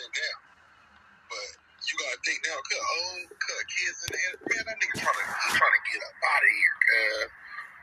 [0.00, 0.40] sitting down.
[1.28, 1.50] But
[1.84, 4.34] you gotta think now, cut old, cut kids in there.
[4.48, 7.28] Man, that nigga trying to he's trying to get up out of here, cuz.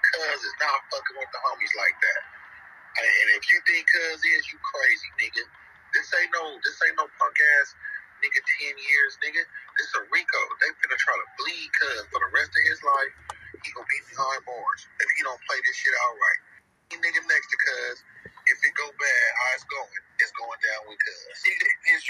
[0.01, 2.21] Cuz is not fucking with the homies like that.
[2.97, 5.43] And if you think cuz is, you crazy, nigga.
[5.93, 7.69] This ain't no this ain't no punk ass
[8.25, 9.43] nigga ten years, nigga.
[9.77, 10.41] This a Rico.
[10.61, 13.13] They finna try to bleed cuz for the rest of his life.
[13.61, 16.41] He gonna be behind bars if he don't play this shit out right.
[16.89, 17.56] He nigga next to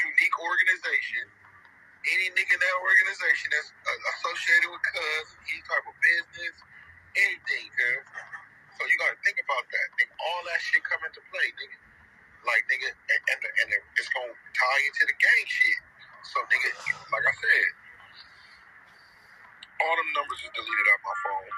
[0.01, 1.25] unique organization,
[2.09, 6.55] any nigga in that organization that's uh, associated with cuz, any type of business,
[7.17, 8.05] anything, cuz.
[8.77, 9.87] So you gotta think about that.
[9.97, 11.79] Think all that shit come into play, nigga.
[12.45, 15.79] Like nigga, and, and, and it's gonna tie into the gang shit.
[16.33, 16.71] So nigga,
[17.13, 17.67] like I said,
[19.83, 21.51] all them numbers is deleted out my phone.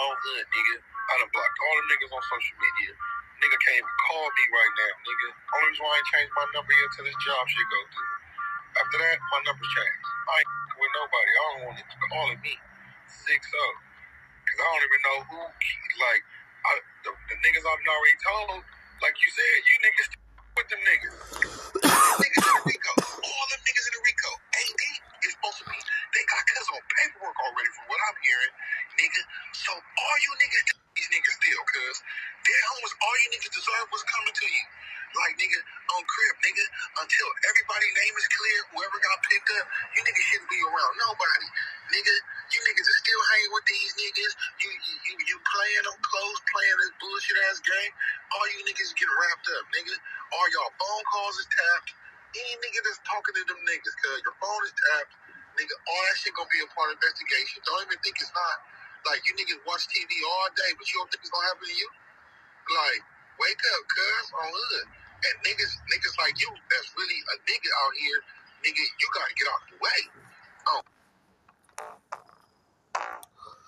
[0.00, 0.76] All good, nigga.
[0.82, 2.92] I done blocked all them niggas on social media.
[3.42, 5.28] Nigga can't even call me right now, nigga.
[5.34, 8.12] Only reason why I ain't changed my number yet till this job shit go through.
[8.78, 10.04] After that, my number's changed.
[10.30, 11.30] I ain't with nobody.
[11.32, 12.54] I don't want it calling me.
[13.10, 13.74] Six up.
[14.46, 15.40] Cause I don't even know who,
[16.04, 16.22] like,
[16.68, 16.72] I,
[17.08, 18.60] the, the niggas I've already told,
[19.02, 20.08] like you said, you niggas
[20.60, 21.16] with them niggas.
[22.20, 22.92] niggas in the Rico.
[23.24, 24.30] All them niggas in the Rico.
[24.36, 24.82] AD
[25.24, 28.54] is supposed to be, they got cuz on paperwork already from what I'm hearing,
[29.00, 29.22] nigga.
[29.56, 30.64] So all you niggas,
[32.72, 34.64] homies, all you niggas deserve was coming to you.
[35.12, 35.60] Like, nigga,
[35.92, 36.64] on crib, nigga,
[37.04, 41.48] until everybody's name is clear, whoever got picked up, you niggas shouldn't be around nobody.
[41.92, 42.14] Nigga,
[42.48, 44.32] you niggas are still hanging with these niggas.
[44.64, 47.92] You you you, you playing them close, playing this bullshit ass game.
[48.32, 49.94] All you niggas getting wrapped up, nigga.
[50.32, 51.92] All y'all phone calls is tapped.
[52.32, 55.12] Any nigga that's talking to them niggas, cuz your phone is tapped,
[55.60, 57.60] nigga, all that shit gonna be a part of investigation.
[57.68, 58.56] Don't even think it's not.
[59.04, 61.76] Like, you niggas watch TV all day, but you don't think it's gonna happen to
[61.76, 61.88] you?
[62.72, 63.02] Like,
[63.40, 64.86] wake up, cuz, on hood.
[65.22, 68.20] And niggas, niggas like you, that's really a nigga out here,
[68.64, 70.00] nigga, you gotta get out the way.
[70.68, 70.82] Oh.